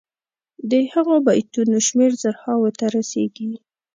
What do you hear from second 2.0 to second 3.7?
زرهاوو ته رسيږي.